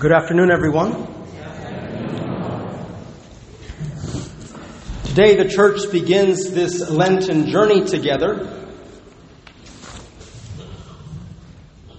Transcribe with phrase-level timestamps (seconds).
[0.00, 0.92] Good afternoon, everyone.
[5.06, 8.64] Today, the church begins this Lenten journey together.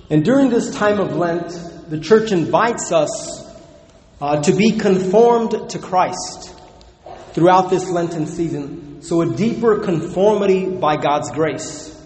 [0.09, 1.49] And during this time of Lent,
[1.89, 3.45] the church invites us
[4.21, 6.55] uh, to be conformed to Christ
[7.33, 9.01] throughout this Lenten season.
[9.01, 12.01] So, a deeper conformity by God's grace.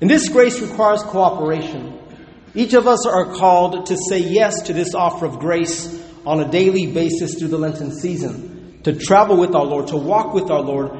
[0.00, 1.99] And this grace requires cooperation.
[2.54, 6.50] Each of us are called to say yes to this offer of grace on a
[6.50, 10.60] daily basis through the Lenten season, to travel with our Lord, to walk with our
[10.60, 10.90] Lord,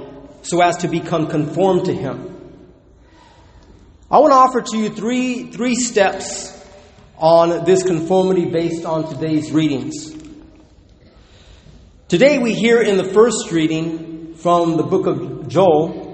[0.42, 2.26] so as to become conformed to Him.
[4.10, 6.56] I want to offer to you three, three steps
[7.16, 10.14] on this conformity based on today's readings.
[12.08, 16.08] Today we hear in the first reading from the book of Joel,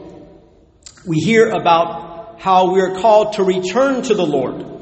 [1.07, 4.76] we hear about how we are called to return to the Lord.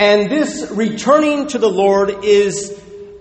[0.00, 2.72] And this returning to the Lord is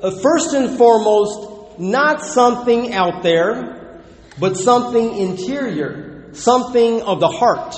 [0.02, 4.02] uh, first and foremost not something out there,
[4.40, 7.76] but something interior, something of the heart.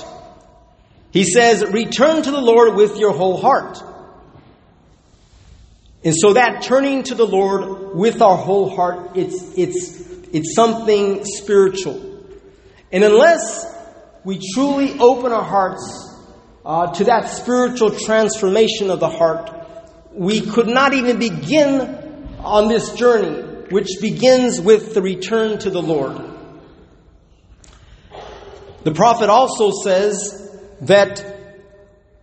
[1.10, 3.82] He says, return to the Lord with your whole heart.
[6.04, 10.00] And so that turning to the Lord with our whole heart, it's, it's,
[10.32, 12.24] it's something spiritual.
[12.92, 13.66] And unless
[14.22, 16.01] we truly open our hearts
[16.64, 19.50] uh, to that spiritual transformation of the heart,
[20.12, 25.82] we could not even begin on this journey, which begins with the return to the
[25.82, 26.30] Lord.
[28.84, 31.24] The prophet also says that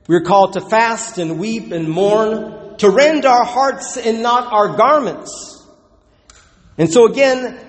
[0.08, 4.76] we're called to fast and weep and mourn, to rend our hearts and not our
[4.76, 5.68] garments.
[6.78, 7.60] And so again,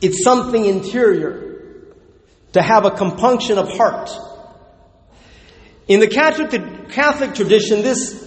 [0.00, 1.86] it's something interior
[2.52, 4.10] to have a compunction of heart
[5.86, 8.20] in the Catholic, Catholic tradition, this,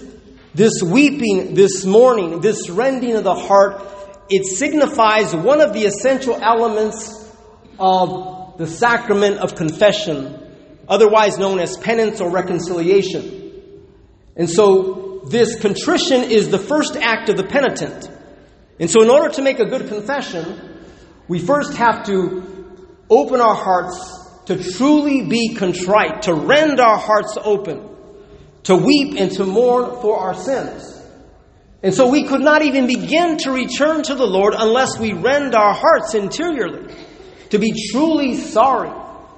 [0.53, 3.81] this weeping, this mourning, this rending of the heart,
[4.29, 7.31] it signifies one of the essential elements
[7.79, 10.37] of the sacrament of confession,
[10.87, 13.83] otherwise known as penance or reconciliation.
[14.35, 18.09] And so, this contrition is the first act of the penitent.
[18.79, 20.77] And so, in order to make a good confession,
[21.27, 22.75] we first have to
[23.09, 24.16] open our hearts
[24.47, 27.89] to truly be contrite, to rend our hearts open,
[28.63, 30.93] to weep and to mourn for our sins.
[31.83, 35.53] And so we could not even begin to return to the Lord unless we rend
[35.53, 36.93] our hearts interiorly,
[37.49, 38.91] to be truly sorry,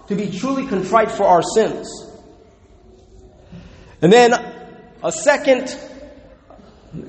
[0.08, 1.90] to be truly contrite for our sins.
[4.04, 4.34] And then
[5.04, 5.76] a second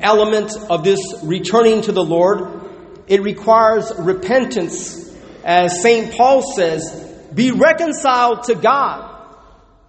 [0.00, 2.62] element of this returning to the Lord,
[3.09, 5.15] it requires repentance.
[5.44, 6.15] As St.
[6.15, 9.16] Paul says, be reconciled to God.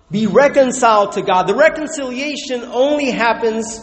[0.09, 1.47] Be reconciled to God.
[1.47, 3.79] The reconciliation only happens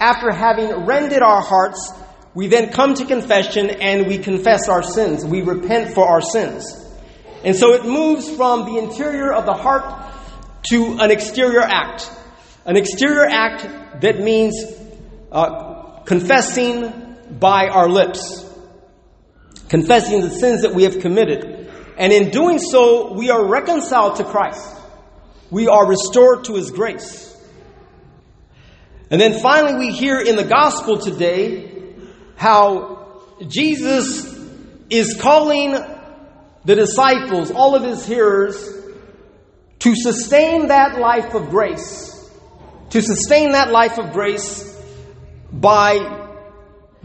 [0.00, 1.92] after having rendered our hearts.
[2.34, 5.24] We then come to confession and we confess our sins.
[5.24, 6.78] We repent for our sins.
[7.44, 10.12] And so it moves from the interior of the heart
[10.70, 12.10] to an exterior act.
[12.64, 14.54] An exterior act that means
[15.30, 18.44] uh, confessing by our lips,
[19.68, 21.51] confessing the sins that we have committed.
[21.96, 24.76] And in doing so, we are reconciled to Christ.
[25.50, 27.28] We are restored to His grace.
[29.10, 31.94] And then finally, we hear in the gospel today
[32.36, 34.24] how Jesus
[34.88, 35.72] is calling
[36.64, 38.56] the disciples, all of His hearers,
[39.80, 42.10] to sustain that life of grace.
[42.90, 44.68] To sustain that life of grace
[45.52, 46.28] by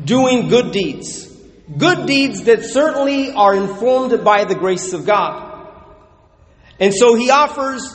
[0.03, 1.26] doing good deeds.
[1.75, 5.67] Good deeds that certainly are informed by the grace of God.
[6.79, 7.93] And so he offers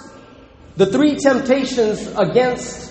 [0.76, 2.90] the three temptations against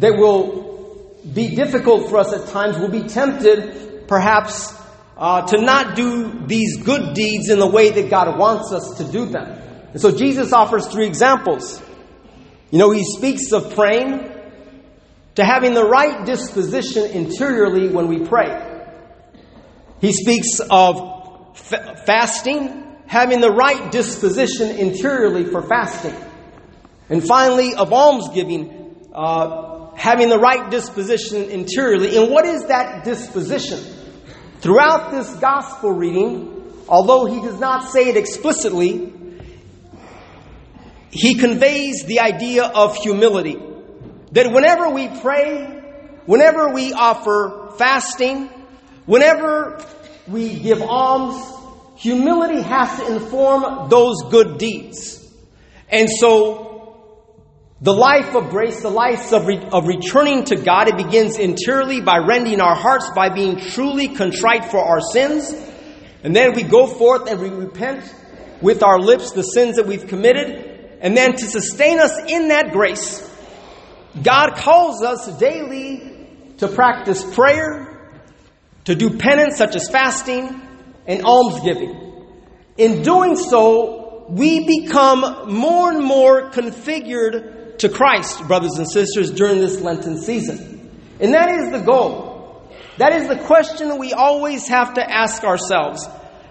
[0.00, 2.76] that will be difficult for us at times.
[2.76, 4.74] We'll be tempted, perhaps,
[5.16, 9.04] uh, to not do these good deeds in the way that God wants us to
[9.04, 9.58] do them.
[9.92, 11.80] And so Jesus offers three examples.
[12.70, 14.30] You know, he speaks of praying,
[15.36, 18.71] to having the right disposition interiorly when we pray.
[20.02, 26.16] He speaks of fasting, having the right disposition interiorly for fasting.
[27.08, 32.16] And finally, of almsgiving, uh, having the right disposition interiorly.
[32.16, 33.78] And what is that disposition?
[34.58, 39.12] Throughout this gospel reading, although he does not say it explicitly,
[41.10, 43.56] he conveys the idea of humility.
[44.32, 45.64] That whenever we pray,
[46.26, 48.50] whenever we offer fasting,
[49.06, 49.84] Whenever
[50.28, 51.44] we give alms,
[51.96, 55.18] humility has to inform those good deeds.
[55.88, 56.72] And so,
[57.82, 62.00] The life of grace, the life of, re- of returning to God, it begins interiorly
[62.00, 65.52] by rending our hearts, by being truly contrite for our sins.
[66.22, 68.04] And then we go forth and we repent
[68.60, 70.98] with our lips the sins that we've committed.
[71.00, 73.28] And then to sustain us in that grace,
[74.22, 76.28] God calls us daily
[76.58, 77.91] to practice prayer,
[78.84, 80.60] to do penance such as fasting
[81.06, 81.98] and almsgiving.
[82.76, 89.58] In doing so, we become more and more configured to Christ, brothers and sisters, during
[89.58, 90.90] this Lenten season.
[91.20, 92.68] And that is the goal.
[92.98, 96.06] That is the question we always have to ask ourselves.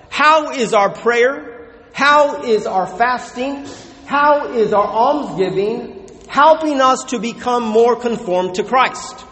[0.10, 1.74] How is our prayer?
[1.94, 3.66] How is our fasting?
[4.06, 9.26] How is our almsgiving helping us to become more conformed to Christ?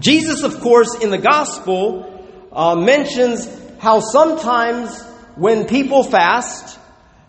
[0.00, 3.48] Jesus, of course, in the gospel, uh, mentions
[3.78, 5.02] how sometimes
[5.36, 6.78] when people fast,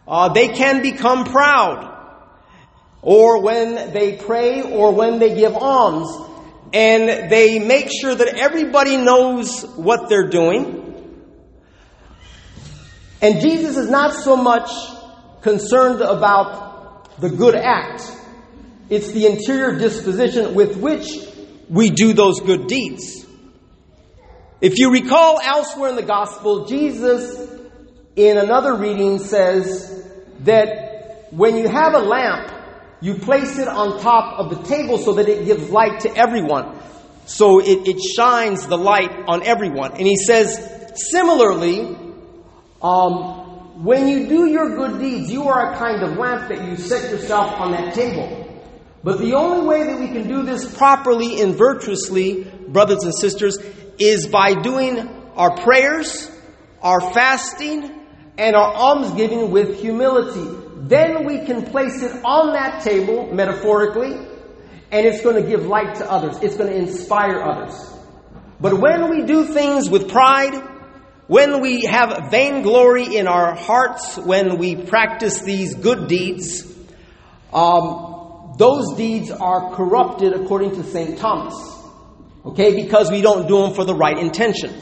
[0.07, 1.95] uh, they can become proud.
[3.01, 6.09] Or when they pray, or when they give alms,
[6.73, 10.85] and they make sure that everybody knows what they're doing.
[13.21, 14.69] And Jesus is not so much
[15.41, 18.03] concerned about the good act,
[18.89, 21.28] it's the interior disposition with which
[21.69, 23.25] we do those good deeds.
[24.61, 27.49] If you recall elsewhere in the gospel, Jesus,
[28.15, 30.05] in another reading, says
[30.41, 32.51] that when you have a lamp,
[33.01, 36.77] you place it on top of the table so that it gives light to everyone.
[37.25, 39.91] So it, it shines the light on everyone.
[39.91, 41.95] And he says, similarly,
[42.81, 46.75] um, when you do your good deeds, you are a kind of lamp that you
[46.75, 48.48] set yourself on that table.
[49.03, 53.57] But the only way that we can do this properly and virtuously, brothers and sisters,
[53.97, 56.29] is by doing our prayers,
[56.81, 57.91] our fasting,
[58.37, 60.67] and our almsgiving with humility.
[60.87, 64.13] Then we can place it on that table, metaphorically,
[64.91, 66.37] and it's going to give light to others.
[66.41, 67.75] It's going to inspire others.
[68.59, 70.55] But when we do things with pride,
[71.27, 76.65] when we have vainglory in our hearts, when we practice these good deeds,
[77.53, 78.18] um,
[78.59, 81.17] those deeds are corrupted according to St.
[81.17, 81.55] Thomas.
[82.45, 84.75] Okay, because we don't do them for the right intention.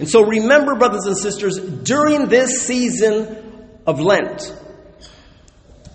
[0.00, 4.52] And so remember, brothers and sisters, during this season of Lent,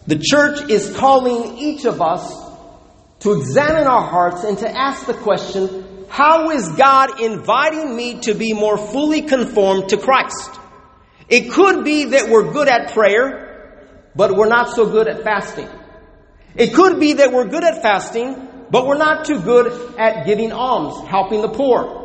[0.08, 2.34] the church is calling each of us
[3.19, 8.34] to examine our hearts and to ask the question, how is God inviting me to
[8.34, 10.50] be more fully conformed to Christ?
[11.28, 15.68] It could be that we're good at prayer, but we're not so good at fasting.
[16.56, 20.51] It could be that we're good at fasting, but we're not too good at giving
[20.51, 22.01] alms, helping the poor.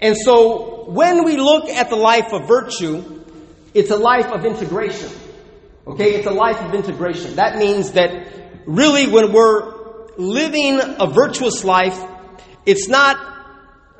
[0.00, 3.24] And so when we look at the life of virtue,
[3.74, 5.10] it's a life of integration.
[5.86, 7.36] Okay, it's a life of integration.
[7.36, 8.26] That means that
[8.66, 9.74] really when we're
[10.16, 12.00] living a virtuous life,
[12.64, 13.16] it's not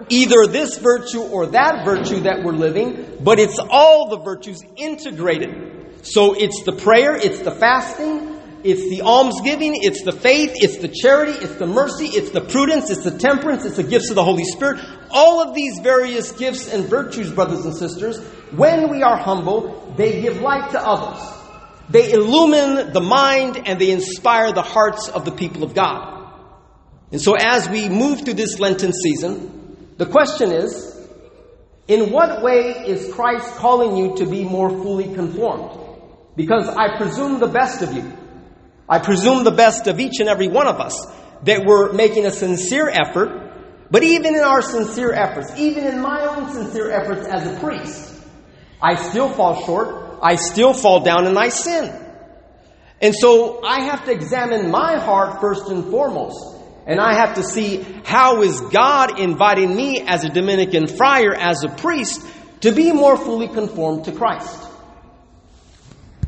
[0.08, 6.06] either this virtue or that virtue that we're living, but it's all the virtues integrated.
[6.06, 10.88] So it's the prayer, it's the fasting, it's the almsgiving, it's the faith, it's the
[10.88, 14.24] charity, it's the mercy, it's the prudence, it's the temperance, it's the gifts of the
[14.24, 14.80] Holy Spirit.
[15.10, 18.18] All of these various gifts and virtues, brothers and sisters,
[18.52, 21.20] when we are humble, they give light to others.
[21.88, 26.32] They illumine the mind and they inspire the hearts of the people of God.
[27.12, 31.08] And so, as we move through this Lenten season, the question is
[31.88, 35.79] in what way is Christ calling you to be more fully conformed?
[36.36, 38.19] Because I presume the best of you.
[38.91, 41.06] I presume the best of each and every one of us
[41.44, 43.47] that we're making a sincere effort.
[43.91, 48.13] But even in our sincere efforts, even in my own sincere efforts as a priest,
[48.82, 51.93] I still fall short I still fall down and I sin.
[53.01, 56.56] And so I have to examine my heart first and foremost.
[56.87, 61.63] And I have to see how is God inviting me as a Dominican friar, as
[61.63, 62.27] a priest,
[62.61, 64.69] to be more fully conformed to Christ.